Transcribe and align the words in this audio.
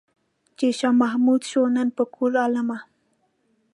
چې 0.57 0.67
شاه 0.79 0.95
محمود 1.01 1.41
شو 1.51 1.63
نن 1.75 1.87
په 1.97 2.03
کور 2.15 2.31
عالمه. 2.43 2.77